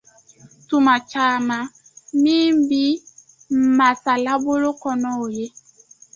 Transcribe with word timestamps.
Tuma 0.67 0.95
caaman, 1.09 1.65
min 2.21 2.51
bi 2.67 2.83
masalabolo 3.77 4.69
kɔnɔ, 4.81 5.09
o 5.23 5.25
ye: 5.37 5.45